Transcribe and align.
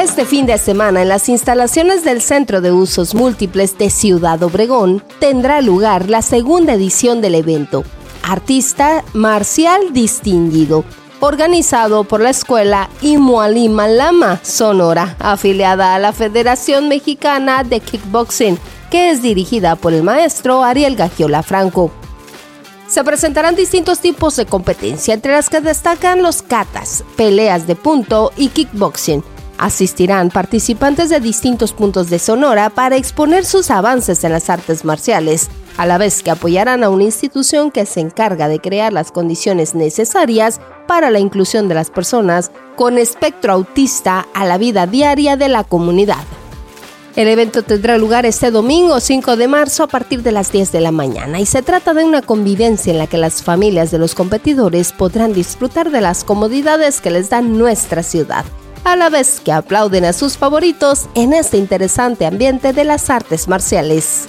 Este 0.00 0.24
fin 0.24 0.46
de 0.46 0.56
semana 0.56 1.02
en 1.02 1.10
las 1.10 1.28
instalaciones 1.28 2.04
del 2.04 2.22
Centro 2.22 2.62
de 2.62 2.72
Usos 2.72 3.14
Múltiples 3.14 3.76
de 3.76 3.90
Ciudad 3.90 4.42
Obregón 4.42 5.04
tendrá 5.18 5.60
lugar 5.60 6.08
la 6.08 6.22
segunda 6.22 6.72
edición 6.72 7.20
del 7.20 7.34
evento, 7.34 7.84
Artista 8.22 9.04
Marcial 9.12 9.92
Distinguido, 9.92 10.86
organizado 11.20 12.04
por 12.04 12.22
la 12.22 12.30
escuela 12.30 12.88
Imualima 13.02 13.88
Lama 13.88 14.40
Sonora, 14.42 15.16
afiliada 15.18 15.94
a 15.94 15.98
la 15.98 16.14
Federación 16.14 16.88
Mexicana 16.88 17.62
de 17.62 17.80
Kickboxing, 17.80 18.58
que 18.90 19.10
es 19.10 19.20
dirigida 19.20 19.76
por 19.76 19.92
el 19.92 20.02
maestro 20.02 20.64
Ariel 20.64 20.96
Gagiola 20.96 21.42
Franco. 21.42 21.90
Se 22.88 23.04
presentarán 23.04 23.54
distintos 23.54 23.98
tipos 23.98 24.34
de 24.36 24.46
competencia, 24.46 25.12
entre 25.12 25.32
las 25.32 25.50
que 25.50 25.60
destacan 25.60 26.22
los 26.22 26.40
katas, 26.40 27.04
peleas 27.18 27.66
de 27.66 27.76
punto 27.76 28.32
y 28.38 28.48
kickboxing 28.48 29.22
Asistirán 29.60 30.30
participantes 30.30 31.10
de 31.10 31.20
distintos 31.20 31.74
puntos 31.74 32.08
de 32.08 32.18
Sonora 32.18 32.70
para 32.70 32.96
exponer 32.96 33.44
sus 33.44 33.70
avances 33.70 34.24
en 34.24 34.32
las 34.32 34.48
artes 34.48 34.86
marciales, 34.86 35.50
a 35.76 35.84
la 35.84 35.98
vez 35.98 36.22
que 36.22 36.30
apoyarán 36.30 36.82
a 36.82 36.88
una 36.88 37.04
institución 37.04 37.70
que 37.70 37.84
se 37.84 38.00
encarga 38.00 38.48
de 38.48 38.58
crear 38.58 38.90
las 38.90 39.12
condiciones 39.12 39.74
necesarias 39.74 40.62
para 40.88 41.10
la 41.10 41.18
inclusión 41.18 41.68
de 41.68 41.74
las 41.74 41.90
personas 41.90 42.50
con 42.74 42.96
espectro 42.96 43.52
autista 43.52 44.26
a 44.32 44.46
la 44.46 44.56
vida 44.56 44.86
diaria 44.86 45.36
de 45.36 45.50
la 45.50 45.62
comunidad. 45.62 46.24
El 47.14 47.28
evento 47.28 47.62
tendrá 47.62 47.98
lugar 47.98 48.24
este 48.24 48.50
domingo 48.50 48.98
5 48.98 49.36
de 49.36 49.46
marzo 49.46 49.82
a 49.82 49.88
partir 49.88 50.22
de 50.22 50.32
las 50.32 50.52
10 50.52 50.72
de 50.72 50.80
la 50.80 50.90
mañana 50.90 51.38
y 51.38 51.44
se 51.44 51.60
trata 51.60 51.92
de 51.92 52.04
una 52.04 52.22
convivencia 52.22 52.94
en 52.94 52.98
la 52.98 53.08
que 53.08 53.18
las 53.18 53.42
familias 53.42 53.90
de 53.90 53.98
los 53.98 54.14
competidores 54.14 54.92
podrán 54.92 55.34
disfrutar 55.34 55.90
de 55.90 56.00
las 56.00 56.24
comodidades 56.24 57.02
que 57.02 57.10
les 57.10 57.28
da 57.28 57.42
nuestra 57.42 58.02
ciudad 58.02 58.46
a 58.84 58.96
la 58.96 59.10
vez 59.10 59.40
que 59.40 59.52
aplauden 59.52 60.04
a 60.04 60.12
sus 60.12 60.36
favoritos 60.36 61.08
en 61.14 61.32
este 61.32 61.58
interesante 61.58 62.26
ambiente 62.26 62.72
de 62.72 62.84
las 62.84 63.10
artes 63.10 63.48
marciales. 63.48 64.26